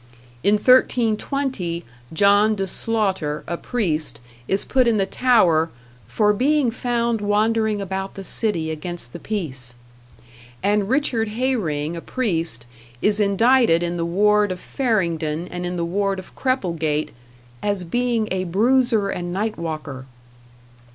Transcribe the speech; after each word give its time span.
In 0.43 0.55
1320 0.55 1.85
John 2.11 2.55
de 2.55 2.65
Sloghtre, 2.65 3.43
a 3.47 3.55
priest, 3.55 4.19
is 4.47 4.65
put 4.65 4.87
in 4.87 4.97
the 4.97 5.05
tower 5.05 5.69
"for 6.07 6.33
being 6.33 6.71
found 6.71 7.21
wandering 7.21 7.79
about 7.79 8.15
the 8.15 8.23
city 8.23 8.71
against 8.71 9.13
the 9.13 9.19
peace", 9.19 9.75
and 10.63 10.89
Richard 10.89 11.27
Heyring, 11.27 11.95
a 11.95 12.01
priest, 12.01 12.65
is 13.03 13.19
indicted 13.19 13.83
in 13.83 13.97
the 13.97 14.03
ward 14.03 14.51
of 14.51 14.59
Farringdon 14.59 15.47
and 15.49 15.67
in 15.67 15.77
the 15.77 15.85
ward 15.85 16.17
of 16.17 16.33
Crepelgate 16.33 17.11
"as 17.61 17.83
being 17.83 18.27
a 18.31 18.45
bruiser 18.45 19.07
and 19.09 19.31
nightwalker." 19.31 20.05